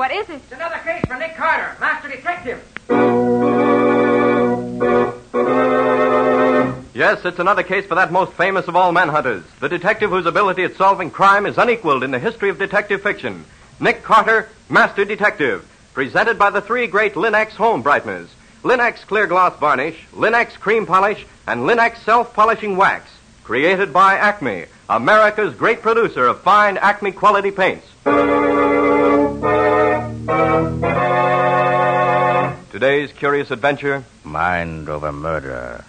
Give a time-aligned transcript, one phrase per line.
[0.00, 0.36] What is it?
[0.36, 2.64] It's another case for Nick Carter, master detective.
[6.94, 10.64] Yes, it's another case for that most famous of all manhunters, the detective whose ability
[10.64, 13.44] at solving crime is unequaled in the history of detective fiction.
[13.78, 18.28] Nick Carter, Master Detective, presented by the three great Linex home brighteners
[18.62, 23.10] Linex clear gloss varnish, Linex cream polish, and Linex self polishing wax.
[23.44, 27.86] Created by Acme, America's great producer of fine Acme quality paints.
[32.70, 35.84] Today's curious adventure Mind over murder.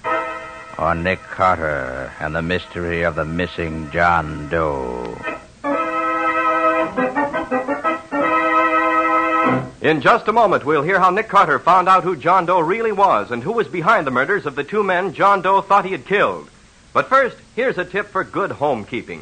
[0.77, 5.17] Or Nick Carter and the mystery of the missing John Doe.
[9.81, 12.91] In just a moment, we'll hear how Nick Carter found out who John Doe really
[12.91, 15.91] was and who was behind the murders of the two men John Doe thought he
[15.91, 16.49] had killed.
[16.93, 19.21] But first, here's a tip for good homekeeping.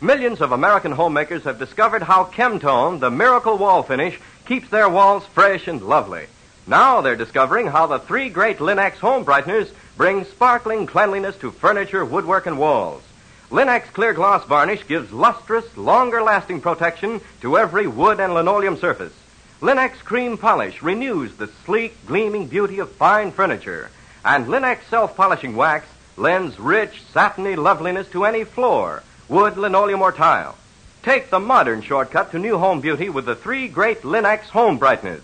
[0.00, 4.18] Millions of American homemakers have discovered how Chemtone, the miracle wall finish,
[4.50, 6.26] keeps their walls fresh and lovely.
[6.66, 12.04] Now they're discovering how the three great Linex home brighteners bring sparkling cleanliness to furniture,
[12.04, 13.00] woodwork, and walls.
[13.50, 19.12] Linex clear gloss varnish gives lustrous, longer lasting protection to every wood and linoleum surface.
[19.60, 23.88] Linex cream polish renews the sleek, gleaming beauty of fine furniture.
[24.24, 30.10] And Linex self polishing wax lends rich, satiny loveliness to any floor, wood, linoleum, or
[30.10, 30.58] tile.
[31.02, 35.22] Take the modern shortcut to new home beauty with the three great Linex home brighteners.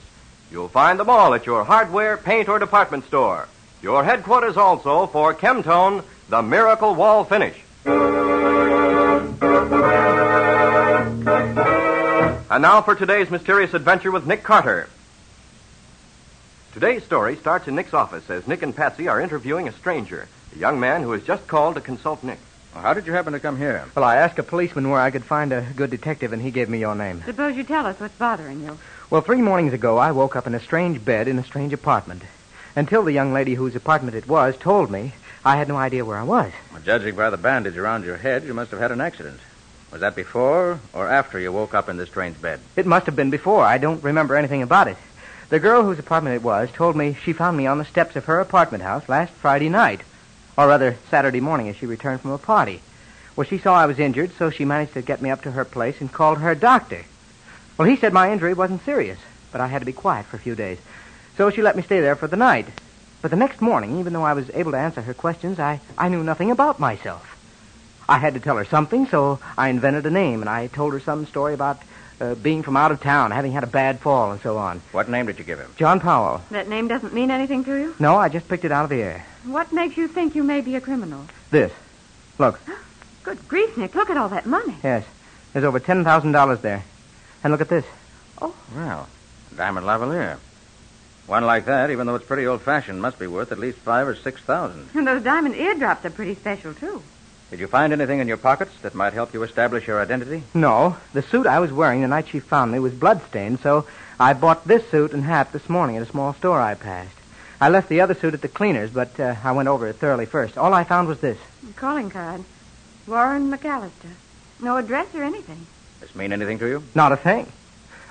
[0.50, 3.46] You'll find them all at your hardware, paint, or department store.
[3.82, 7.60] Your headquarters also for Chemtone, the miracle wall finish.
[12.48, 14.88] And now for today's mysterious adventure with Nick Carter.
[16.72, 20.58] Today's story starts in Nick's office as Nick and Patsy are interviewing a stranger, a
[20.58, 22.38] young man who has just called to consult Nick.
[22.76, 23.86] Well, how did you happen to come here?
[23.94, 26.68] Well, I asked a policeman where I could find a good detective, and he gave
[26.68, 27.22] me your name.
[27.24, 28.76] Suppose you tell us what's bothering you.
[29.08, 32.22] Well, three mornings ago, I woke up in a strange bed in a strange apartment.
[32.76, 36.18] Until the young lady whose apartment it was told me, I had no idea where
[36.18, 36.52] I was.
[36.70, 39.40] Well, judging by the bandage around your head, you must have had an accident.
[39.90, 42.60] Was that before or after you woke up in this strange bed?
[42.76, 43.64] It must have been before.
[43.64, 44.98] I don't remember anything about it.
[45.48, 48.26] The girl whose apartment it was told me she found me on the steps of
[48.26, 50.02] her apartment house last Friday night,
[50.56, 52.80] or rather Saturday morning as she returned from a party.
[53.34, 55.64] Well, she saw I was injured, so she managed to get me up to her
[55.64, 57.04] place and called her doctor.
[57.76, 59.18] Well, he said my injury wasn't serious,
[59.52, 60.78] but I had to be quiet for a few days.
[61.36, 62.66] So she let me stay there for the night.
[63.20, 66.08] But the next morning, even though I was able to answer her questions, I, I
[66.08, 67.34] knew nothing about myself.
[68.08, 71.00] I had to tell her something, so I invented a name, and I told her
[71.00, 71.82] some story about
[72.20, 74.80] uh, being from out of town, having had a bad fall, and so on.
[74.92, 75.72] What name did you give him?
[75.76, 76.42] John Powell.
[76.50, 77.94] That name doesn't mean anything to you?
[77.98, 79.26] No, I just picked it out of the air.
[79.44, 81.24] What makes you think you may be a criminal?
[81.50, 81.72] This.
[82.38, 82.60] Look.
[83.22, 83.94] Good grief, Nick.
[83.94, 84.76] Look at all that money.
[84.82, 85.04] Yes.
[85.52, 86.84] There's over $10,000 there.
[87.42, 87.84] And look at this.
[88.40, 88.54] Oh.
[88.74, 89.08] Well,
[89.56, 90.38] diamond lavalier.
[91.26, 94.14] One like that, even though it's pretty old-fashioned, must be worth at least five or
[94.14, 94.88] six thousand.
[94.94, 97.02] And those diamond eardrops are pretty special, too.
[97.50, 100.42] Did you find anything in your pockets that might help you establish your identity?
[100.52, 103.86] No, the suit I was wearing the night she found me was bloodstained, so
[104.18, 107.14] I bought this suit and hat this morning at a small store I passed.
[107.60, 110.26] I left the other suit at the cleaner's, but uh, I went over it thoroughly
[110.26, 110.58] first.
[110.58, 111.38] All I found was this.
[111.76, 112.42] Calling card.
[113.06, 114.10] Warren McAllister.
[114.60, 115.68] No address or anything.
[116.00, 116.82] This mean anything to you?
[116.96, 117.50] Not a thing.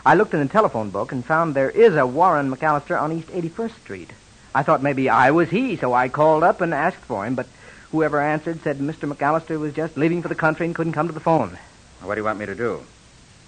[0.06, 3.28] I looked in the telephone book and found there is a Warren McAllister on East
[3.28, 4.12] 81st Street.
[4.54, 7.48] I thought maybe I was he, so I called up and asked for him, but
[7.96, 9.10] whoever answered said Mr.
[9.10, 11.58] McAllister was just leaving for the country and couldn't come to the phone.
[12.02, 12.84] What do you want me to do?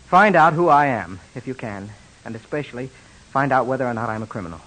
[0.07, 1.89] Find out who I am, if you can,
[2.23, 2.89] and especially
[3.31, 4.61] find out whether or not I'm a criminal.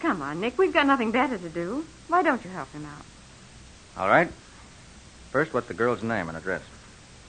[0.00, 0.56] Come on, Nick.
[0.56, 1.84] We've got nothing better to do.
[2.08, 3.04] Why don't you help him out?
[3.98, 4.30] All right.
[5.32, 6.62] First, what's the girl's name and address?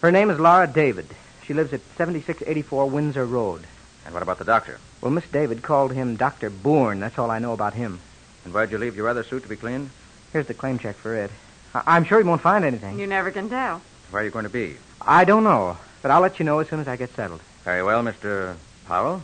[0.01, 1.07] Her name is Laura David.
[1.45, 3.63] She lives at 7684 Windsor Road.
[4.05, 4.79] And what about the doctor?
[5.01, 6.49] Well, Miss David called him Dr.
[6.49, 7.01] Bourne.
[7.01, 7.99] That's all I know about him.
[8.45, 9.89] And where'd you leave your other suit to be cleaned?
[10.31, 11.29] Here's the claim check for it.
[11.73, 12.99] I- am sure he won't find anything.
[12.99, 13.81] You never can tell.
[14.09, 14.75] Where are you going to be?
[15.01, 17.41] I don't know, but I'll let you know as soon as I get settled.
[17.63, 18.55] Very well, Mr.
[18.87, 19.21] Powell.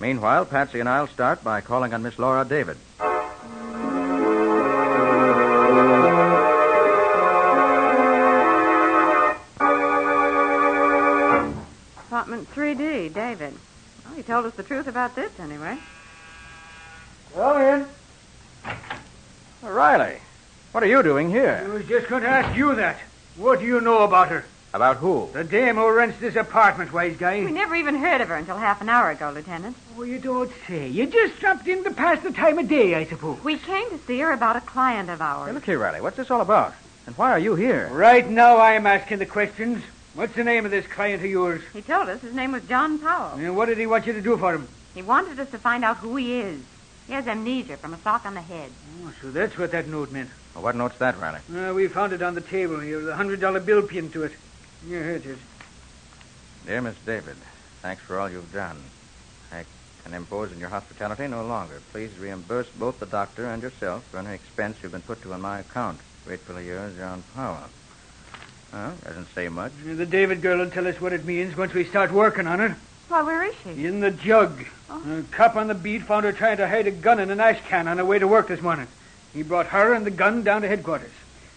[0.00, 2.76] Meanwhile, Patsy and I'll start by calling on Miss Laura David.
[11.98, 13.54] Apartment 3D, David.
[14.04, 15.78] Well, he told us the truth about this, anyway.
[17.34, 17.86] Come in.
[19.62, 19.74] O'Reilly.
[20.04, 20.20] Riley,
[20.76, 21.64] what are you doing here?
[21.64, 22.98] I was just going to ask you that.
[23.36, 24.44] What do you know about her?
[24.74, 25.30] About who?
[25.32, 27.42] The dame who rents this apartment, wise guy.
[27.42, 29.74] We never even heard of her until half an hour ago, Lieutenant.
[29.96, 30.86] Oh, you don't say.
[30.88, 33.42] You just dropped in to pass the time of day, I suppose.
[33.42, 35.54] We came to see her about a client of Hey, ours.
[35.54, 36.02] look here, Riley.
[36.02, 36.74] What's this all about?
[37.06, 37.88] And why are you here?
[37.90, 39.82] Right now, I'm asking the questions.
[40.12, 41.62] What's the name of this client of yours?
[41.72, 43.38] He told us his name was John Powell.
[43.38, 44.68] And what did he want you to do for him?
[44.94, 46.60] He wanted us to find out who he is.
[47.06, 48.70] He has amnesia from a sock on the head.
[49.04, 50.30] Oh, so that's what that note meant.
[50.54, 51.38] Well, what note's that, Riley?
[51.54, 54.24] Uh, we found it on the table here with a hundred dollar bill pinned to
[54.24, 54.32] it.
[54.86, 55.38] Yeah, here it is.
[56.66, 57.36] Dear Miss David,
[57.80, 58.76] thanks for all you've done.
[59.52, 59.64] I
[60.02, 61.80] can impose on your hospitality no longer.
[61.92, 65.40] Please reimburse both the doctor and yourself for any expense you've been put to on
[65.40, 66.00] my account.
[66.24, 67.68] Gratefully yours, John Powell.
[68.72, 69.72] Well, doesn't say much.
[69.84, 72.76] The David girl will tell us what it means once we start working on her.
[73.08, 73.84] Why, where is she?
[73.86, 74.64] In the jug.
[74.90, 77.60] A cop on the beat found her trying to hide a gun in an ash
[77.68, 78.86] can on her way to work this morning.
[79.32, 81.10] He brought her and the gun down to headquarters.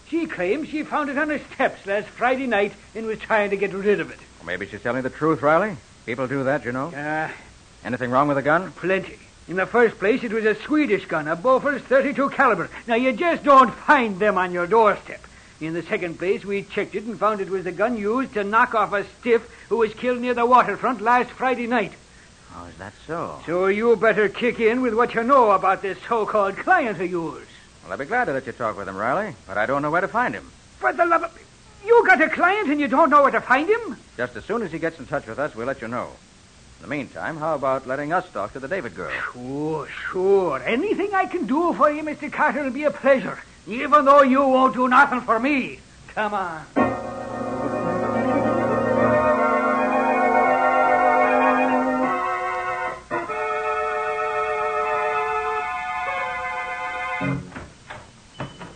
[0.08, 3.56] She claims she found it on her steps last Friday night and was trying to
[3.56, 4.18] get rid of it.
[4.38, 5.76] Well, maybe she's telling the truth, Riley.
[6.06, 6.92] People do that, you know.
[6.96, 7.32] Ah,
[7.84, 8.72] Anything wrong with the gun?
[8.72, 9.18] plenty.
[9.48, 12.68] In the first place, it was a Swedish gun, a Bofors 32 caliber.
[12.86, 15.20] Now, you just don't find them on your doorstep.
[15.60, 18.44] In the second place, we checked it and found it was the gun used to
[18.44, 21.92] knock off a stiff who was killed near the waterfront last Friday night.
[22.56, 23.40] Oh, is that so?
[23.44, 27.46] So you better kick in with what you know about this so-called client of yours.
[27.82, 29.90] Well, I'd be glad to let you talk with him, Riley, but I don't know
[29.90, 30.50] where to find him.
[30.78, 31.38] For the love of...
[31.84, 33.98] You got a client and you don't know where to find him?
[34.16, 36.08] Just as soon as he gets in touch with us, we'll let you know.
[36.78, 39.12] In the meantime, how about letting us talk to the David girl?
[39.32, 40.62] Sure, sure.
[40.62, 42.32] Anything I can do for you, Mr.
[42.32, 43.38] Carter, will be a pleasure.
[43.70, 45.78] Even though you won't do nothing for me.
[46.08, 46.66] Come on.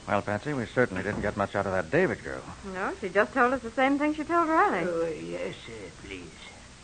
[0.07, 2.41] Well, Patsy, we certainly didn't get much out of that David girl.
[2.73, 4.89] No, she just told us the same thing she told Riley.
[4.89, 5.73] Uh, yes, sir,
[6.07, 6.23] please.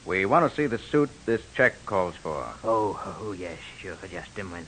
[0.05, 2.45] We want to see the suit this check calls for.
[2.65, 3.97] Oh, oh, yes, sure.
[4.11, 4.67] Just a minute.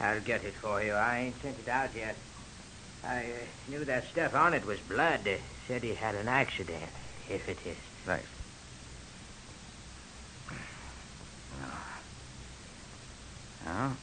[0.00, 0.94] I'll get it for you.
[0.94, 2.16] I ain't sent it out yet.
[3.04, 5.26] I uh, knew that stuff on it was blood.
[5.26, 6.82] Uh, said he had an accident,
[7.28, 7.76] if it is.
[8.04, 8.26] Thanks.
[13.64, 13.96] Well,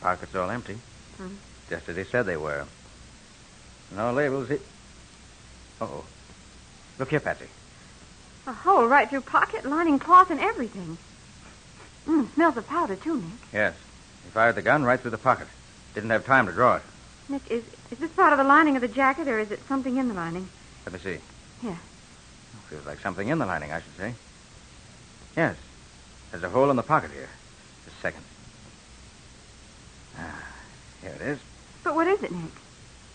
[0.00, 0.78] pockets all empty.
[1.16, 1.34] Hmm.
[1.68, 2.64] Just as he said they were.
[3.94, 4.50] No labels.
[4.50, 4.62] It.
[5.80, 6.04] Oh.
[6.98, 7.46] Look here, Patsy.
[8.46, 10.98] A hole right through pocket, lining cloth, and everything.
[12.06, 13.52] Mm, smells of powder, too, Nick.
[13.52, 13.74] Yes.
[14.24, 15.46] He fired the gun right through the pocket.
[15.94, 16.82] Didn't have time to draw it.
[17.28, 19.96] Nick, is, is this part of the lining of the jacket, or is it something
[19.96, 20.48] in the lining?
[20.86, 21.18] Let me see.
[21.60, 21.78] Here.
[22.70, 24.14] Feels like something in the lining, I should say.
[25.36, 25.56] Yes.
[26.30, 27.28] There's a hole in the pocket here.
[27.84, 28.24] Just a second.
[30.18, 30.44] Ah,
[31.02, 31.38] here it is.
[31.84, 32.52] But what is it, Nick?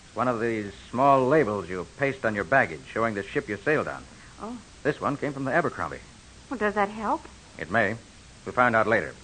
[0.06, 3.56] It's one of these small labels you paste on your baggage showing the ship you
[3.56, 4.02] sailed on.
[4.40, 4.56] Oh.
[4.82, 5.98] This one came from the Abercrombie.
[6.50, 7.22] Well, does that help?
[7.58, 7.96] It may.
[8.44, 9.14] We'll find out later.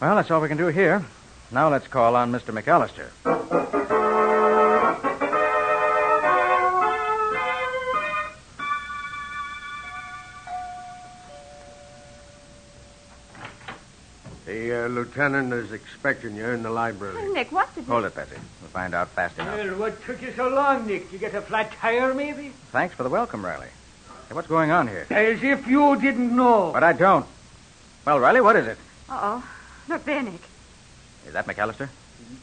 [0.00, 1.04] Well, that's all we can do here.
[1.50, 2.52] Now let's call on Mr.
[2.52, 3.08] McAllister.
[14.44, 17.32] The uh, lieutenant is expecting you in the library.
[17.32, 17.84] Nick, what's it?
[17.84, 18.36] Hold it, Patsy.
[18.60, 19.56] We'll find out fast enough.
[19.56, 21.10] Well, what took you so long, Nick?
[21.12, 22.52] You get a flat tire, maybe?
[22.72, 23.68] Thanks for the welcome, Riley.
[24.28, 25.06] Hey, what's going on here?
[25.10, 26.70] As if you didn't know.
[26.74, 27.26] But I don't.
[28.04, 28.78] Well, Riley, what is it?
[29.08, 29.44] Uh-oh.
[29.88, 30.40] Look there, Nick.
[31.28, 31.88] Is that McAllister?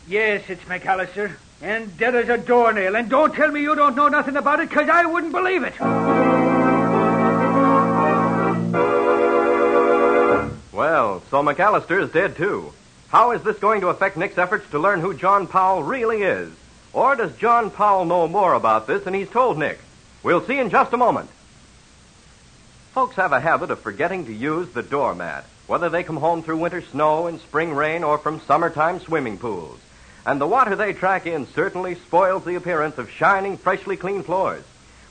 [0.07, 1.33] Yes, it's McAllister.
[1.61, 2.95] And dead as a doornail.
[2.95, 5.73] And don't tell me you don't know nothing about it, 'cause I wouldn't believe it.
[10.71, 12.73] Well, so McAllister is dead too.
[13.09, 16.51] How is this going to affect Nick's efforts to learn who John Powell really is?
[16.93, 19.79] Or does John Powell know more about this than he's told Nick?
[20.21, 21.29] We'll see in just a moment.
[22.93, 26.57] Folks have a habit of forgetting to use the doormat, whether they come home through
[26.57, 29.79] winter snow and spring rain or from summertime swimming pools.
[30.25, 34.63] And the water they track in certainly spoils the appearance of shining, freshly clean floors.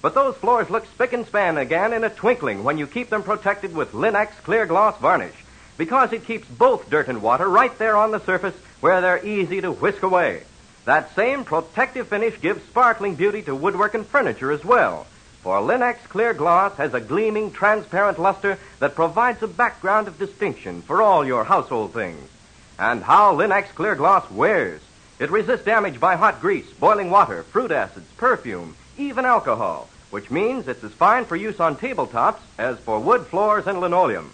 [0.02, 3.22] But those floors look spick and span again in a twinkling when you keep them
[3.22, 5.34] protected with Linex clear gloss varnish,
[5.78, 9.60] because it keeps both dirt and water right there on the surface where they're easy
[9.60, 10.42] to whisk away.
[10.84, 15.06] That same protective finish gives sparkling beauty to woodwork and furniture as well.
[15.44, 20.80] For Linex clear gloss has a gleaming, transparent luster that provides a background of distinction
[20.80, 22.30] for all your household things.
[22.78, 24.80] And how Linex clear gloss wears.
[25.18, 30.66] It resists damage by hot grease, boiling water, fruit acids, perfume, even alcohol, which means
[30.66, 34.30] it's as fine for use on tabletops as for wood floors and linoleum.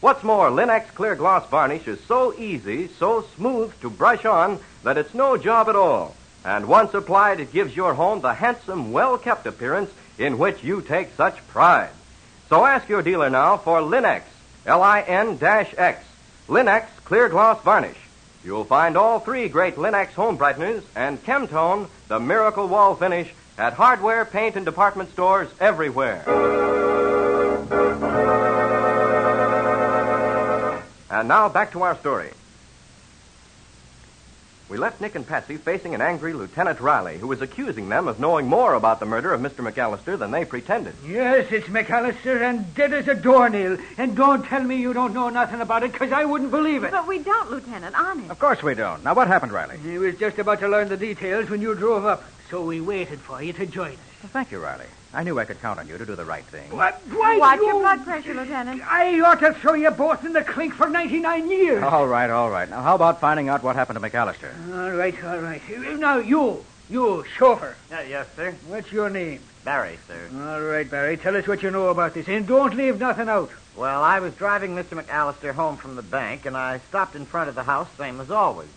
[0.00, 4.96] What's more, Linex Clear Gloss Varnish is so easy, so smooth to brush on that
[4.96, 6.14] it's no job at all.
[6.44, 10.82] And once applied, it gives your home the handsome, well kept appearance in which you
[10.82, 11.90] take such pride.
[12.48, 14.22] So ask your dealer now for Linex,
[14.66, 16.04] L I N X.
[16.48, 17.96] Linex Clear Gloss Varnish.
[18.44, 23.74] You'll find all three great Linex home brighteners and Chemtone, the miracle wall finish, at
[23.74, 26.24] hardware, paint, and department stores everywhere.
[31.10, 32.30] And now back to our story.
[34.72, 38.18] We left Nick and Patsy facing an angry Lieutenant Riley, who was accusing them of
[38.18, 39.56] knowing more about the murder of Mr.
[39.56, 40.94] McAllister than they pretended.
[41.06, 43.76] Yes, it's McAllister and dead as a doornail.
[43.98, 46.90] And don't tell me you don't know nothing about it, because I wouldn't believe it.
[46.90, 48.30] But we don't, Lieutenant, honest.
[48.30, 49.04] Of course we don't.
[49.04, 49.76] Now, what happened, Riley?
[49.76, 52.24] He was just about to learn the details when you drove up.
[52.52, 53.98] So we waited for you to join us.
[54.22, 54.84] Well, thank you, Riley.
[55.14, 56.70] I knew I could count on you to do the right thing.
[56.70, 57.00] What?
[57.10, 57.68] Why Watch you...
[57.68, 58.82] your blood pressure, Lieutenant.
[58.84, 61.82] I ought to throw you both in the clink for 99 years.
[61.82, 62.68] All right, all right.
[62.68, 64.52] Now, how about finding out what happened to McAllister?
[64.70, 65.62] All right, all right.
[65.98, 67.74] Now, you, you, chauffeur.
[67.90, 68.54] Uh, yes, sir.
[68.68, 69.40] What's your name?
[69.64, 70.28] Barry, sir.
[70.34, 71.16] All right, Barry.
[71.16, 73.50] Tell us what you know about this, and don't leave nothing out.
[73.76, 75.02] Well, I was driving Mr.
[75.02, 78.30] McAllister home from the bank, and I stopped in front of the house, same as
[78.30, 78.68] always.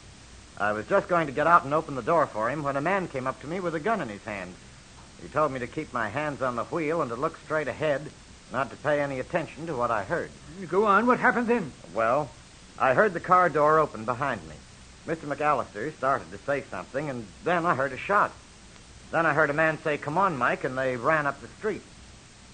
[0.57, 2.81] I was just going to get out and open the door for him when a
[2.81, 4.53] man came up to me with a gun in his hand.
[5.21, 8.09] He told me to keep my hands on the wheel and to look straight ahead,
[8.53, 10.29] not to pay any attention to what I heard.
[10.69, 11.07] Go on.
[11.07, 11.73] What happened then?
[11.93, 12.29] Well,
[12.79, 14.55] I heard the car door open behind me.
[15.07, 15.25] Mr.
[15.25, 18.31] McAllister started to say something, and then I heard a shot.
[19.11, 21.83] Then I heard a man say, Come on, Mike, and they ran up the street.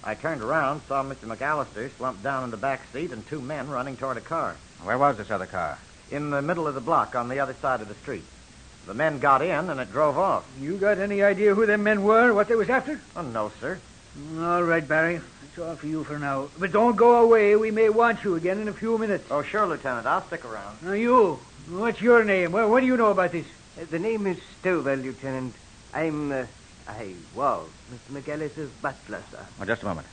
[0.03, 1.25] I turned around, saw Mr.
[1.27, 4.55] McAllister slumped down in the back seat, and two men running toward a car.
[4.83, 5.77] Where was this other car?
[6.11, 8.25] In the middle of the block on the other side of the street.
[8.85, 10.45] The men got in, and it drove off.
[10.59, 12.99] You got any idea who them men were, what they was after?
[13.15, 13.79] Oh, no, sir.
[14.39, 15.21] All right, Barry.
[15.55, 16.49] That's all for you for now.
[16.59, 17.55] But don't go away.
[17.55, 19.25] We may want you again in a few minutes.
[19.31, 20.05] Oh, sure, Lieutenant.
[20.05, 20.77] I'll stick around.
[20.81, 21.39] Now, you.
[21.69, 22.51] What's your name?
[22.51, 23.45] Well, what do you know about this?
[23.79, 25.53] Uh, the name is Stover, Lieutenant.
[25.93, 26.45] I'm, uh,
[26.87, 28.21] I was Mr.
[28.21, 29.45] McAllister's butler, sir.
[29.57, 30.07] Well, just a moment.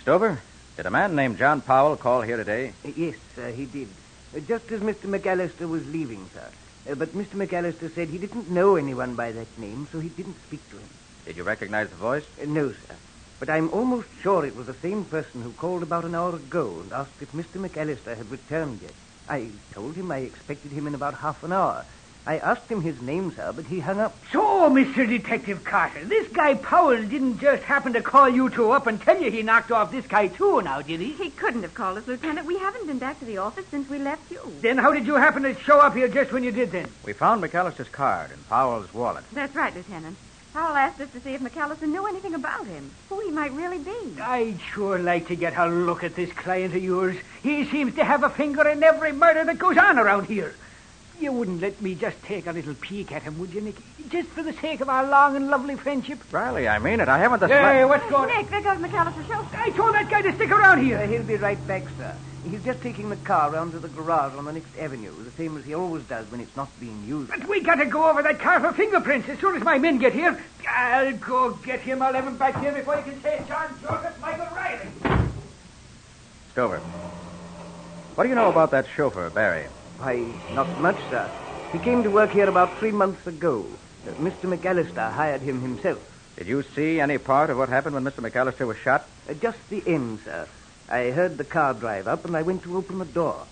[0.00, 0.40] Stover,
[0.76, 2.72] did a man named John Powell call here today?
[2.84, 3.88] Uh, yes, sir, he did.
[4.36, 5.04] Uh, just as Mr.
[5.04, 6.50] McAllister was leaving, sir.
[6.90, 7.34] Uh, but Mr.
[7.34, 10.88] McAllister said he didn't know anyone by that name, so he didn't speak to him.
[11.24, 12.24] Did you recognize the voice?
[12.40, 12.94] Uh, no, sir.
[13.38, 16.80] But I'm almost sure it was the same person who called about an hour ago
[16.82, 17.56] and asked if Mr.
[17.56, 18.94] McAllister had returned yet.
[19.28, 21.84] I told him I expected him in about half an hour.
[22.28, 24.14] I asked him his name, sir, but he hung up.
[24.32, 25.08] So, Mr.
[25.08, 29.18] Detective Carter, this guy Powell didn't just happen to call you two up and tell
[29.18, 31.12] you he knocked off this guy, too, now, did he?
[31.12, 32.46] He couldn't have called us, Lieutenant.
[32.46, 34.42] We haven't been back to the office since we left you.
[34.60, 36.90] Then how did you happen to show up here just when you did then?
[37.02, 39.24] We found McAllister's card in Powell's wallet.
[39.32, 40.18] That's right, Lieutenant.
[40.52, 43.78] Powell asked us to see if McAllister knew anything about him, who he might really
[43.78, 44.20] be.
[44.20, 47.16] I'd sure like to get a look at this client of yours.
[47.42, 50.54] He seems to have a finger in every murder that goes on around here.
[51.20, 53.82] You wouldn't let me just take a little peek at him, would you, Nicky?
[54.08, 56.18] Just for the sake of our long and lovely friendship?
[56.32, 57.08] Riley, I mean it.
[57.08, 58.36] I haven't the Hey, slight- what's going on?
[58.36, 59.56] Nick, there goes McAllister's chauffeur.
[59.58, 61.06] I told that guy to stick around Uh, here.
[61.06, 62.14] he'll be right back, sir.
[62.48, 65.56] He's just taking the car round to the garage on the next avenue, the same
[65.58, 67.30] as he always does when it's not being used.
[67.30, 69.98] But we got to go over that car for fingerprints as soon as my men
[69.98, 70.38] get here.
[70.68, 72.00] I'll go get him.
[72.00, 75.20] I'll have him back here before you can say John Joseph Michael Riley.
[76.52, 76.78] Stover.
[78.14, 79.66] What do you know about that chauffeur, Barry?
[79.98, 80.24] Why,
[80.54, 81.28] not much, sir.
[81.72, 83.66] He came to work here about three months ago.
[84.06, 84.42] Uh, Mr.
[84.42, 85.98] McAllister hired him himself.
[86.36, 88.20] Did you see any part of what happened when Mr.
[88.20, 89.08] McAllister was shot?
[89.28, 90.46] Uh, just the end, sir.
[90.88, 93.44] I heard the car drive up and I went to open the door.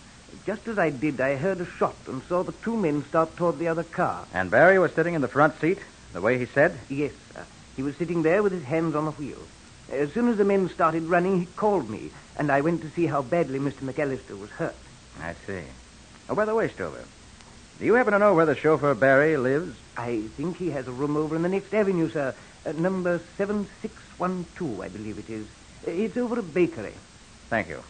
[0.46, 3.58] Just as I did, I heard a shot and saw the two men start toward
[3.58, 4.24] the other car.
[4.32, 5.78] And Barry was sitting in the front seat,
[6.12, 6.78] the way he said?
[6.88, 7.44] Yes, sir.
[7.74, 9.42] He was sitting there with his hands on the wheel.
[9.90, 13.06] As soon as the men started running, he called me, and I went to see
[13.06, 13.80] how badly Mr.
[13.80, 14.76] McAllister was hurt.
[15.20, 15.62] I see.
[16.28, 17.04] Oh, by the way, Stover,
[17.78, 19.76] do you happen to know where the chauffeur Barry lives?
[19.96, 22.34] I think he has a room over in the next avenue, sir.
[22.64, 25.46] Uh, number 7612, I believe it is.
[25.86, 26.94] Uh, It's over a bakery.
[27.48, 27.82] Thank you.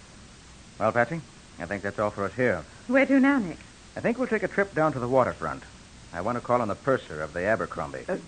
[0.78, 1.21] Well, Patsy,
[1.59, 2.62] I think that's all for us here.
[2.88, 3.59] Where to now, Nick?
[3.97, 5.62] I think we'll take a trip down to the waterfront.
[6.12, 8.05] I want to call on the purser of the Abercrombie.
[8.09, 8.19] Uh,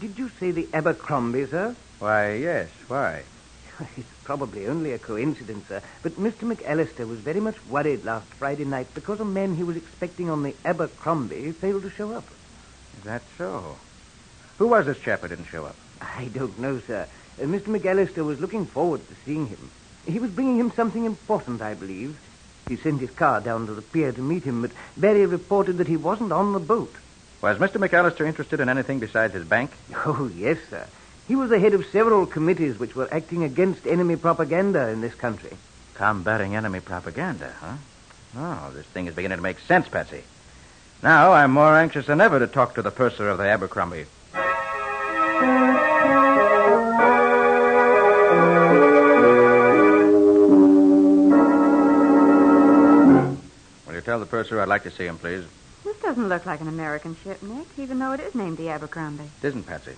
[0.00, 1.76] did you say the Abercrombie, sir?
[1.98, 2.70] Why, yes.
[2.88, 3.22] Why?
[3.96, 5.82] It's probably only a coincidence, sir.
[6.02, 6.52] But Mr.
[6.52, 10.42] McAllister was very much worried last Friday night because a man he was expecting on
[10.42, 12.24] the Abercrombie failed to show up.
[12.98, 13.76] Is that so?
[14.58, 15.76] Who was this chap who didn't show up?
[16.00, 17.06] I don't know, sir.
[17.40, 17.66] Uh, Mr.
[17.68, 19.70] McAllister was looking forward to seeing him.
[20.06, 22.18] He was bringing him something important, I believe.
[22.68, 25.86] He sent his car down to the pier to meet him, but Barry reported that
[25.86, 26.94] he wasn't on the boat.
[27.40, 27.76] Was Mr.
[27.76, 29.70] McAllister interested in anything besides his bank?
[29.94, 30.86] Oh, yes, sir.
[31.28, 35.14] He was the head of several committees which were acting against enemy propaganda in this
[35.14, 35.50] country.
[35.92, 37.74] Combating enemy propaganda, huh?
[38.34, 40.22] Oh, this thing is beginning to make sense, Patsy.
[41.02, 44.06] Now I'm more anxious than ever to talk to the purser of the Abercrombie.
[53.86, 55.44] Will you tell the purser I'd like to see him, please?
[55.84, 59.30] This doesn't look like an American ship, Nick, even though it is named the Abercrombie.
[59.42, 59.92] It isn't, Patsy.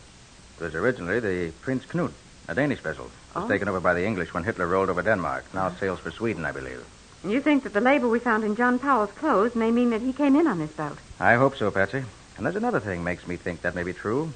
[0.61, 2.13] It was originally the Prince Knut,
[2.47, 3.07] a Danish vessel.
[3.07, 3.49] It was Oh.
[3.49, 5.45] taken over by the English when Hitler rolled over Denmark.
[5.55, 6.85] Now sails for Sweden, I believe.
[7.25, 10.13] You think that the label we found in John Powell's clothes may mean that he
[10.13, 10.99] came in on this boat?
[11.19, 12.05] I hope so, Patsy.
[12.37, 14.33] And there's another thing makes me think that may be true.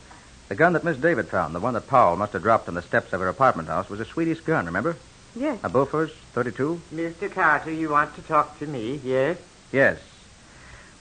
[0.49, 2.83] The gun that Miss David found, the one that Powell must have dropped on the
[2.83, 4.97] steps of her apartment house, was a Swedish gun, remember?
[5.37, 5.59] Yes.
[5.63, 6.81] A Bofors 32?
[6.95, 7.31] Mr.
[7.31, 9.37] Carter, you want to talk to me, yes?
[9.73, 9.99] Yes.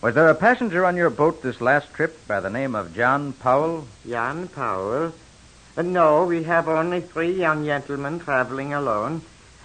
[0.03, 3.31] Was there a passenger on your boat this last trip by the name of John
[3.31, 3.87] Powell?
[4.05, 5.13] Jan Powell.
[5.77, 9.21] Uh, no, we have only three young gentlemen traveling alone.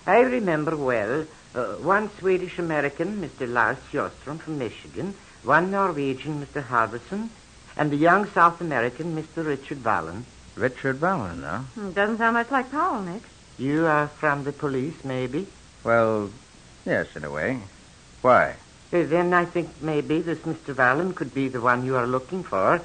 [0.07, 1.27] I remember well
[1.57, 3.53] uh, one Swedish American, Mr.
[3.53, 6.63] Lars Sjostrom from Michigan, one Norwegian, Mr.
[6.63, 7.31] Halverson,
[7.77, 9.45] and the young South American, Mr.
[9.45, 10.23] Richard Valen.
[10.55, 11.59] Richard Valen, huh?
[11.59, 13.23] Hmm, Doesn't sound much like Powell, Nick.
[13.59, 15.49] You are from the police, maybe?
[15.83, 16.31] Well,
[16.87, 17.59] yes, in a way.
[18.23, 18.55] Why?
[18.91, 20.75] Then I think maybe this Mr.
[20.75, 22.81] Valen could be the one you are looking for.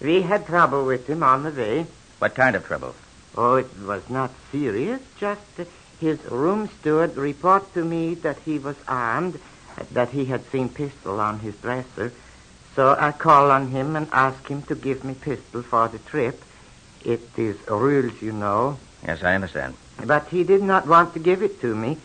[0.00, 1.86] We had trouble with him on the way.
[2.18, 2.94] What kind of trouble?
[3.36, 5.00] Oh, it was not serious.
[5.18, 5.64] Just uh,
[6.00, 9.38] his room steward report to me that he was armed,
[9.76, 12.12] uh, that he had seen pistol on his dresser.
[12.74, 16.42] So I call on him and ask him to give me pistol for the trip.
[17.04, 18.78] It is rules, you know.
[19.06, 19.74] Yes, I understand.
[20.04, 21.98] But he did not want to give it to me.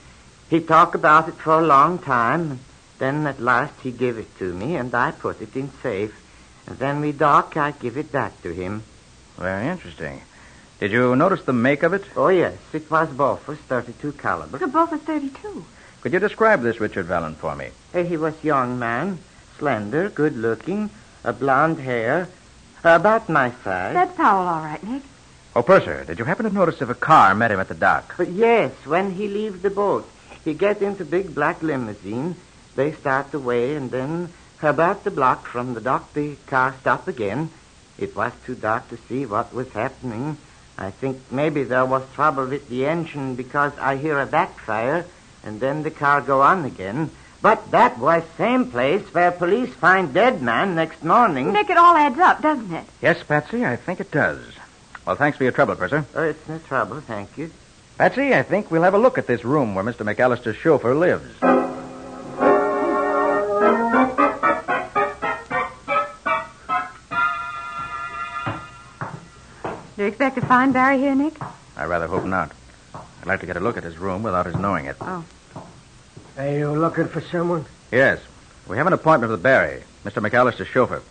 [0.50, 2.60] He talked about it for a long time.
[3.04, 6.16] Then at last he gave it to me, and I put it in safe.
[6.66, 8.84] And then we dock, I give it back to him.
[9.38, 10.22] Very interesting.
[10.80, 12.06] Did you notice the make of it?
[12.16, 14.58] Oh, yes, it was Bofors 32 caliber.
[14.58, 15.66] Look, both are 32.
[16.00, 17.72] Could you describe this Richard Valen for me?
[17.94, 19.20] Uh, He was young man,
[19.60, 20.90] slender, good looking,
[21.26, 22.30] a blonde hair,
[22.86, 23.96] about my size.
[23.96, 25.04] That's Powell, all right, Nick.
[25.58, 28.16] Oh, Purser, did you happen to notice if a car met him at the dock?
[28.18, 30.10] But yes, when he leave the boat,
[30.46, 32.38] he get into big black limousine.
[32.76, 34.30] They start away, and then
[34.62, 37.50] about the block from the dock, the car stop again.
[37.98, 40.38] It was too dark to see what was happening.
[40.78, 45.06] I think maybe there was trouble with the engine because I hear a backfire,
[45.44, 47.12] and then the car go on again.
[47.42, 51.52] But that was same place where police find dead man next morning.
[51.52, 52.86] Nick, it all adds up, doesn't it?
[53.02, 54.40] Yes, Patsy, I think it does.
[55.06, 56.06] Well, thanks for your trouble, Purser.
[56.16, 57.52] Oh, it's no trouble, thank you.
[57.98, 60.06] Patsy, I think we'll have a look at this room where Mr.
[60.06, 61.73] McAllister's chauffeur lives.
[69.96, 71.36] Do you expect to find Barry here, Nick?
[71.78, 72.52] I rather hope not.
[72.96, 74.96] I'd like to get a look at his room without his knowing it.
[75.00, 75.24] Oh.
[76.38, 77.66] Are you looking for someone?
[77.92, 78.20] Yes.
[78.68, 80.28] We have an appointment with Barry, Mr.
[80.28, 81.04] McAllister's chauffeur.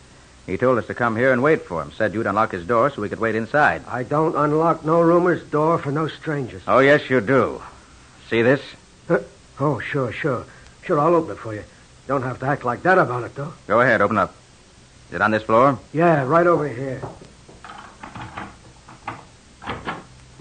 [0.47, 1.93] He told us to come here and wait for him.
[1.93, 3.83] Said you'd unlock his door so we could wait inside.
[3.87, 6.63] I don't unlock no roomers door for no strangers.
[6.67, 7.63] Oh, yes, you do.
[8.29, 8.61] See this?
[9.07, 9.21] Huh?
[9.61, 10.45] Oh, sure, sure.
[10.83, 11.63] Sure, I'll open it for you.
[12.09, 13.53] Don't have to act like that about it, though.
[13.69, 14.35] Go ahead, open up.
[15.11, 15.79] Is it on this floor?
[15.93, 17.01] Yeah, right over here.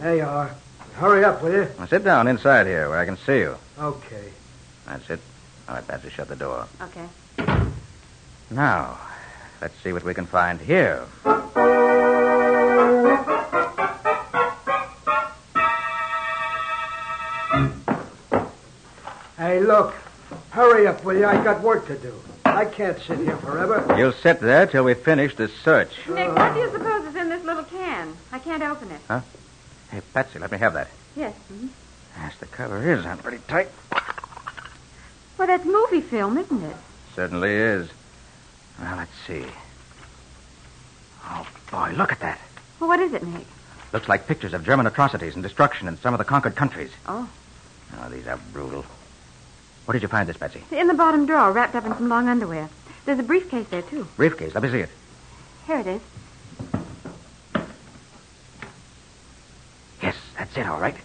[0.02, 0.50] There you are.
[0.96, 1.68] Hurry up, will you?
[1.78, 3.56] Now, sit down inside here where I can see you.
[3.78, 4.32] Okay.
[4.88, 5.20] That's it.
[5.70, 6.66] All right, Patsy, shut the door.
[6.82, 7.08] Okay.
[8.50, 8.98] Now,
[9.62, 11.06] let's see what we can find here.
[19.38, 19.94] Hey, look.
[20.50, 21.28] Hurry up, will you?
[21.28, 22.14] I got work to do.
[22.44, 23.86] I can't sit here forever.
[23.96, 25.92] You'll sit there till we finish this search.
[26.10, 28.18] Nick, what do you suppose is in this little can?
[28.32, 29.22] I can't open it.
[29.92, 30.88] Hey, Patsy, let me have that.
[31.16, 31.36] Yes.
[31.52, 31.68] Mm-hmm.
[32.18, 33.70] Yes, the cover is on pretty tight.
[35.38, 36.76] Well, that's movie film, isn't it?
[37.16, 37.90] Certainly is.
[38.80, 39.46] Well, let's see.
[41.26, 42.40] Oh, boy, look at that.
[42.80, 43.46] Well, what is it, Nick?
[43.92, 46.92] Looks like pictures of German atrocities and destruction in some of the conquered countries.
[47.08, 47.28] Oh.
[48.00, 48.86] Oh, these are brutal.
[49.86, 50.64] Where did you find this, Patsy?
[50.72, 52.70] In the bottom drawer, wrapped up in some long underwear.
[53.06, 54.08] There's a briefcase there, too.
[54.16, 54.54] Briefcase.
[54.54, 54.90] Let me see it.
[55.68, 56.02] Here it is.
[60.02, 60.96] Yes, that's it, all right.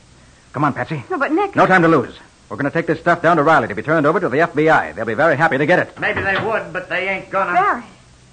[0.54, 1.04] Come on, Patsy.
[1.10, 1.54] No, but Nick.
[1.54, 2.18] No time to lose.
[2.48, 4.38] We're going to take this stuff down to Riley to be turned over to the
[4.38, 4.94] FBI.
[4.94, 6.00] They'll be very happy to get it.
[6.00, 7.52] Maybe they would, but they ain't gonna.
[7.52, 7.84] Barry.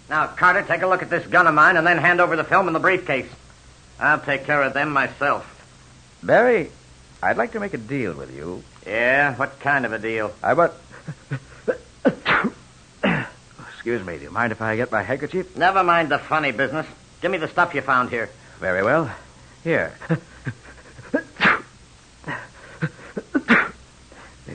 [0.09, 2.45] Now, Carter, take a look at this gun of mine and then hand over the
[2.45, 3.29] film and the briefcase.
[3.99, 5.45] I'll take care of them myself.
[6.23, 6.71] Barry,
[7.21, 8.63] I'd like to make a deal with you.
[8.87, 9.35] Yeah?
[9.35, 10.33] What kind of a deal?
[10.41, 10.71] I want.
[13.73, 14.17] Excuse me.
[14.19, 15.57] Do you mind if I get my handkerchief?
[15.57, 16.87] Never mind the funny business.
[17.21, 18.29] Give me the stuff you found here.
[18.61, 19.13] Very well.
[19.65, 19.93] Here.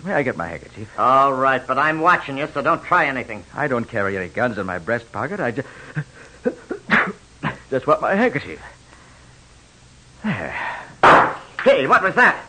[0.08, 0.88] May I get my handkerchief?
[0.98, 3.44] All right, but I'm watching you, so don't try anything.
[3.54, 5.38] I don't carry any guns in my breast pocket.
[5.38, 5.68] I just.
[7.70, 8.58] just want my handkerchief.
[10.24, 10.56] There.
[11.62, 12.42] Hey, what was that?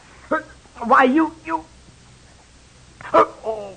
[0.85, 1.35] Why, you.
[1.45, 1.65] you.
[3.11, 3.75] Uh, oh.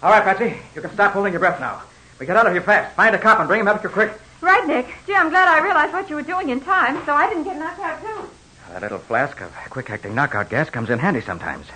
[0.00, 0.54] All right, Patsy.
[0.76, 1.82] You can stop holding your breath now.
[2.20, 2.94] We get out of here fast.
[2.94, 4.12] Find a cop and bring him up here quick.
[4.42, 4.86] Right, Nick.
[5.06, 7.56] Gee, I'm glad I realized what you were doing in time, so I didn't get
[7.56, 8.28] knocked out, too.
[8.72, 11.68] That little flask of quick acting knockout gas comes in handy sometimes.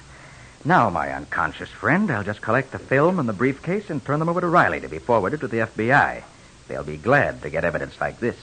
[0.64, 4.28] Now, my unconscious friend, I'll just collect the film and the briefcase and turn them
[4.28, 6.24] over to Riley to be forwarded to the FBI.
[6.66, 8.36] They'll be glad to get evidence like this.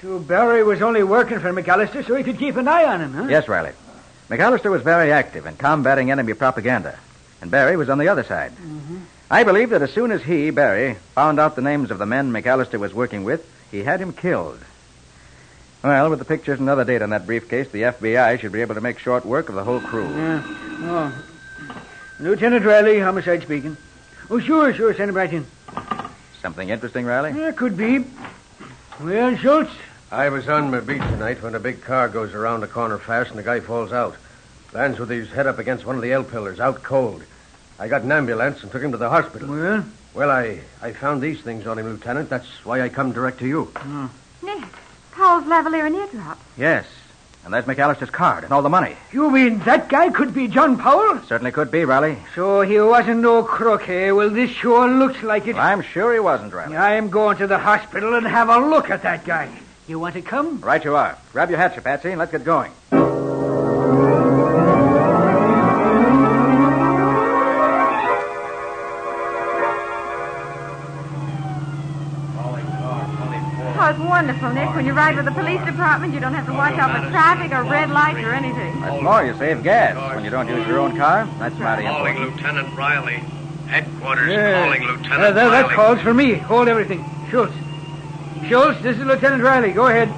[0.00, 3.12] So Barry was only working for McAllister so he could keep an eye on him,
[3.14, 3.26] huh?
[3.28, 3.72] Yes, Riley.
[4.28, 6.98] McAllister was very active in combating enemy propaganda,
[7.40, 8.52] and Barry was on the other side.
[8.52, 8.98] Mm-hmm.
[9.30, 12.32] I believe that as soon as he, Barry, found out the names of the men
[12.32, 14.60] McAllister was working with, he had him killed.
[15.82, 18.74] Well, with the pictures and other data in that briefcase, the FBI should be able
[18.74, 20.08] to make short work of the whole crew.
[20.08, 20.42] Yeah.
[20.46, 21.24] Oh.
[22.20, 23.76] Lieutenant Riley, homicide speaking.
[24.30, 24.92] Oh, sure, sure.
[24.94, 25.46] Send him right in.
[26.42, 27.38] Something interesting, Riley?
[27.38, 28.04] Yeah, could be.
[29.00, 29.70] Well, Schultz,
[30.10, 33.30] I was on my beat tonight when a big car goes around a corner fast
[33.30, 34.16] and the guy falls out.
[34.72, 37.22] Lands with his head up against one of the L pillars, out cold.
[37.78, 39.48] I got an ambulance and took him to the hospital.
[39.48, 42.30] well, Well, I, I found these things on him, Lieutenant.
[42.30, 43.72] That's why I come direct to you.
[44.42, 44.64] Nick,
[45.12, 46.40] Powell's lavalier and eardrops.
[46.56, 46.86] Yes.
[47.44, 48.96] And there's McAllister's card and all the money.
[49.12, 51.20] you mean that guy could be John Powell?
[51.26, 52.16] Certainly could be, Riley.
[52.34, 54.10] So he wasn't no crook, eh?
[54.10, 55.54] Well, this sure looks like it.
[55.54, 56.76] Well, I'm sure he wasn't, Riley.
[56.76, 59.48] I'm going to the hospital and have a look at that guy.
[59.88, 60.60] You want to come?
[60.60, 61.16] Right you are.
[61.32, 62.72] Grab your hatchet, Patsy, and let's get going.
[73.80, 74.74] Oh, it's wonderful, Nick.
[74.74, 77.52] When you ride with the police department, you don't have to watch out for traffic
[77.52, 78.80] or red lights or anything.
[78.80, 81.26] That's more, you save gas when you don't use your own car.
[81.38, 82.36] That's mighty Calling important.
[82.36, 83.22] Lieutenant Riley.
[83.68, 84.64] Headquarters Yeah.
[84.64, 85.74] calling Uh, Lieutenant that, that Riley.
[85.74, 86.34] calls for me.
[86.34, 87.04] Hold everything.
[87.30, 87.52] Schultz.
[88.48, 89.72] Schultz, this is Lieutenant Riley.
[89.72, 90.08] Go ahead.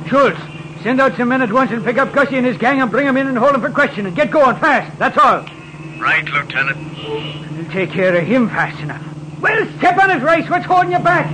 [0.07, 0.39] Schultz,
[0.85, 3.09] send out some men at once and pick up Gussie and his gang and bring
[3.09, 4.15] him in and hold him for questioning.
[4.15, 4.97] Get going fast.
[5.01, 5.45] That's all.
[5.99, 6.79] Right, Lieutenant.
[7.57, 9.12] We'll take care of him fast enough.
[9.43, 10.49] Well, step on it, Rice.
[10.49, 11.29] What's holding you back?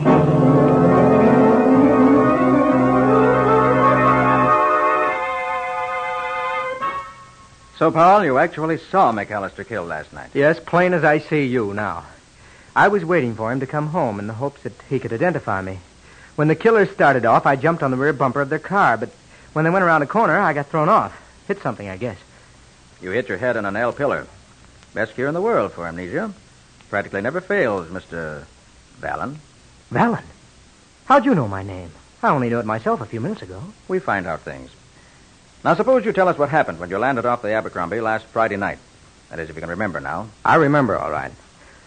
[7.77, 10.31] So, Powell, you actually saw McAllister killed last night.
[10.33, 12.07] Yes, plain as I see you now.
[12.75, 15.61] I was waiting for him to come home in the hopes that he could identify
[15.61, 15.79] me.
[16.35, 19.11] When the killers started off, I jumped on the rear bumper of their car, but
[19.53, 21.15] when they went around the corner, I got thrown off.
[21.47, 22.19] Hit something, I guess.
[23.03, 24.27] You hit your head on an L pillar.
[24.95, 26.33] Best cure in the world for amnesia.
[26.89, 28.45] Practically never fails, Mr.
[28.99, 29.39] Vallon.
[29.91, 30.25] Vallon?
[31.05, 31.91] How'd you know my name?
[32.23, 33.63] I only knew it myself a few minutes ago.
[33.89, 34.71] We find out things.
[35.65, 38.57] Now, suppose you tell us what happened when you landed off the Abercrombie last Friday
[38.57, 38.79] night.
[39.29, 40.29] That is, if you can remember now.
[40.45, 41.33] I remember all right.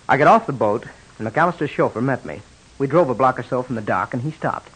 [0.08, 0.86] I got off the boat,
[1.18, 2.42] and McAllister's chauffeur met me.
[2.78, 4.70] We drove a block or so from the dock, and he stopped.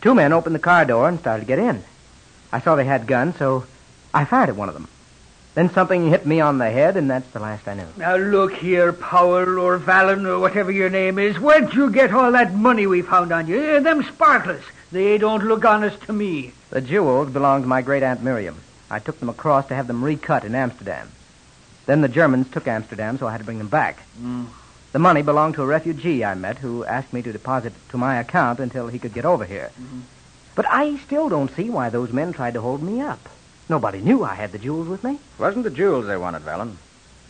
[0.00, 1.84] Two men opened the car door and started to get in.
[2.52, 3.66] I saw they had guns, so
[4.14, 4.88] I fired at one of them.
[5.54, 7.86] Then something hit me on the head, and that's the last I knew.
[7.98, 11.38] Now, look here, Powell or Vallon or whatever your name is.
[11.38, 13.60] Where'd you get all that money we found on you?
[13.62, 14.64] Eh, them sparklers.
[14.90, 16.52] They don't look honest to me.
[16.70, 18.56] The jewels belonged to my great aunt Miriam.
[18.90, 21.10] I took them across to have them recut in Amsterdam.
[21.84, 24.02] Then the Germans took Amsterdam, so I had to bring them back.
[24.92, 27.98] The money belonged to a refugee I met who asked me to deposit it to
[27.98, 29.70] my account until he could get over here.
[30.54, 33.28] But I still don't see why those men tried to hold me up.
[33.72, 35.12] Nobody knew I had the jewels with me.
[35.12, 36.76] It wasn't the jewels they wanted, Vallon.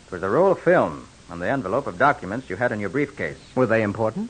[0.07, 2.89] It was the roll of film and the envelope of documents you had in your
[2.89, 3.37] briefcase.
[3.55, 4.29] Were they important?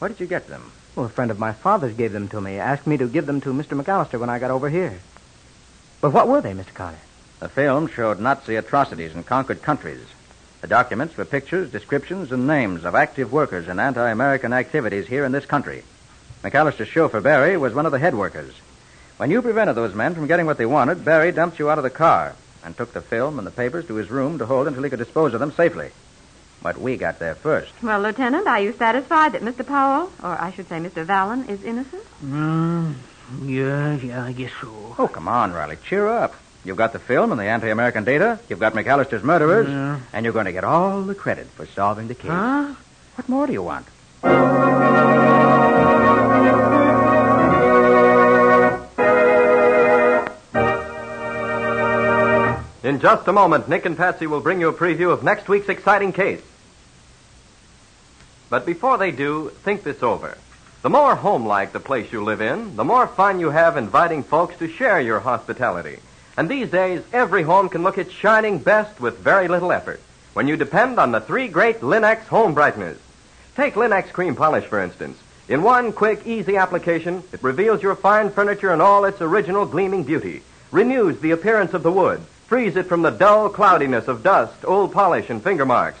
[0.00, 0.72] Where did you get them?
[0.96, 3.40] Well, a friend of my father's gave them to me, asked me to give them
[3.42, 3.80] to Mr.
[3.80, 4.98] McAllister when I got over here.
[6.00, 6.74] But what were they, Mr.
[6.74, 6.98] Carter?
[7.38, 10.04] The film showed Nazi atrocities in conquered countries.
[10.60, 15.24] The documents were pictures, descriptions, and names of active workers in anti American activities here
[15.24, 15.84] in this country.
[16.42, 18.54] McAllister's chauffeur, Barry, was one of the head workers.
[19.16, 21.84] When you prevented those men from getting what they wanted, Barry dumped you out of
[21.84, 24.82] the car and took the film and the papers to his room to hold until
[24.82, 25.90] he could dispose of them safely.
[26.62, 27.72] But we got there first.
[27.82, 29.66] Well, Lieutenant, are you satisfied that Mr.
[29.66, 31.04] Powell, or I should say Mr.
[31.04, 32.02] Vallon, is innocent?
[32.24, 32.94] Mm,
[33.44, 34.94] Yeah, yeah, I guess so.
[34.98, 35.76] Oh, come on, Riley.
[35.88, 36.34] Cheer up.
[36.64, 38.40] You've got the film and the anti American data.
[38.48, 39.68] You've got McAllister's murderers.
[39.68, 40.00] Yeah.
[40.12, 42.30] And you're going to get all the credit for solving the case.
[42.30, 42.74] Huh?
[43.14, 43.86] What more do you want?
[52.86, 55.68] In just a moment, Nick and Patsy will bring you a preview of next week's
[55.68, 56.40] exciting case.
[58.48, 60.38] But before they do, think this over.
[60.82, 64.56] The more homelike the place you live in, the more fun you have inviting folks
[64.58, 65.98] to share your hospitality.
[66.36, 70.00] And these days, every home can look its shining best with very little effort
[70.34, 72.98] when you depend on the three great Linex home brighteners.
[73.56, 75.18] Take Linex cream polish, for instance.
[75.48, 80.04] In one quick, easy application, it reveals your fine furniture in all its original gleaming
[80.04, 84.64] beauty, renews the appearance of the wood, frees it from the dull cloudiness of dust,
[84.64, 85.98] old polish, and finger marks.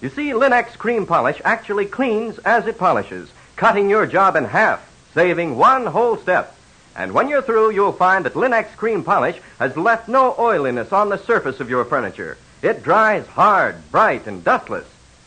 [0.00, 4.88] You see, Linex cream polish actually cleans as it polishes, cutting your job in half,
[5.12, 6.54] saving one whole step.
[6.94, 11.08] And when you're through, you'll find that Linex cream polish has left no oiliness on
[11.08, 12.38] the surface of your furniture.
[12.62, 14.86] It dries hard, bright, and dustless.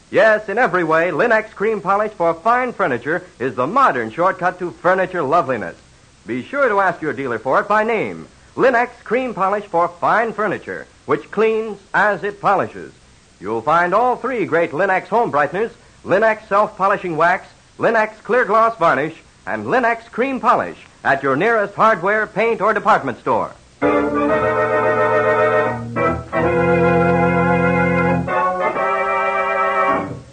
[0.09, 4.71] Yes, in every way, Linex cream polish for fine furniture is the modern shortcut to
[4.71, 5.77] furniture loveliness.
[6.25, 8.27] Be sure to ask your dealer for it by name.
[8.55, 12.91] Linex cream polish for fine furniture, which cleans as it polishes.
[13.39, 15.71] You'll find all three great Linex home brighteners,
[16.03, 19.15] Linex self-polishing wax, Linex clear gloss varnish,
[19.47, 23.53] and Linex cream polish at your nearest hardware, paint, or department store.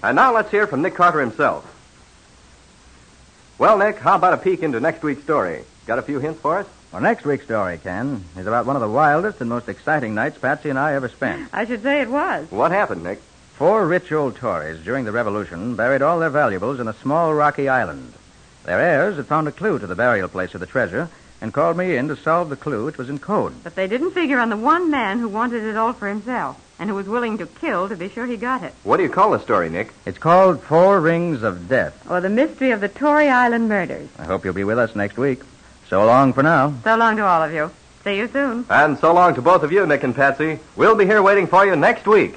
[0.03, 1.65] And now let's hear from Nick Carter himself.
[3.59, 5.65] Well, Nick, how about a peek into next week's story?
[5.87, 6.67] Got a few hints for us?
[6.93, 10.39] Well, next week's story, Ken, is about one of the wildest and most exciting nights
[10.39, 11.51] Patsy and I ever spent.
[11.53, 12.51] I should say it was.
[12.51, 13.21] What happened, Nick?
[13.57, 17.69] Four rich old Tories during the Revolution buried all their valuables in a small rocky
[17.69, 18.15] island.
[18.65, 21.11] Their heirs had found a clue to the burial place of the treasure
[21.43, 23.53] and called me in to solve the clue, which was in code.
[23.63, 26.89] But they didn't figure on the one man who wanted it all for himself and
[26.89, 28.73] who was willing to kill to be sure he got it.
[28.83, 29.93] What do you call the story, Nick?
[30.07, 32.11] It's called Four Rings of Death.
[32.11, 34.09] Or the mystery of the Tory Island murders.
[34.19, 35.43] I hope you'll be with us next week.
[35.89, 36.75] So long for now.
[36.85, 37.71] So long to all of you.
[38.05, 38.67] See you soon.
[38.69, 40.59] And so long to both of you, Nick and Patsy.
[40.77, 42.35] We'll be here waiting for you next week.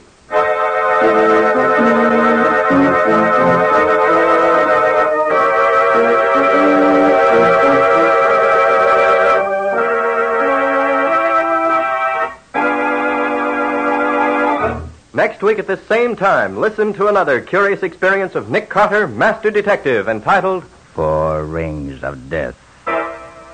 [15.14, 19.52] Next week at this same time, listen to another curious experience of Nick Carter, Master
[19.52, 22.56] Detective, entitled Four Rings of Death.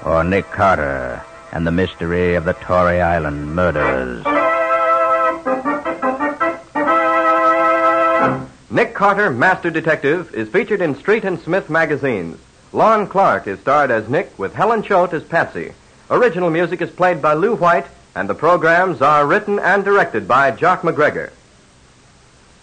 [0.05, 4.23] Or Nick Carter and the Mystery of the Tory Island Murders.
[8.69, 12.38] Nick Carter, Master Detective, is featured in Street and Smith magazines.
[12.71, 15.73] Lon Clark is starred as Nick with Helen Choate as Patsy.
[16.12, 20.51] Original music is played by Lou White, and the programs are written and directed by
[20.51, 21.31] Jock McGregor.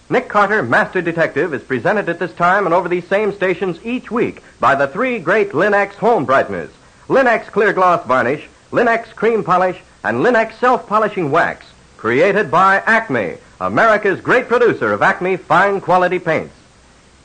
[0.09, 4.11] Nick Carter, Master Detective, is presented at this time and over these same stations each
[4.11, 6.71] week by the three great Linex home brighteners
[7.09, 11.67] Linex Clear Gloss Varnish, Linex Cream Polish, and Linex Self Polishing Wax,
[11.99, 16.55] created by Acme, America's great producer of Acme fine quality paints.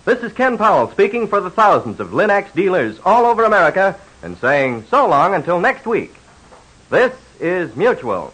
[0.06, 4.38] This is Ken Powell speaking for the thousands of Linex dealers all over America and
[4.38, 6.14] saying so long until next week.
[6.90, 8.34] This is Mutual.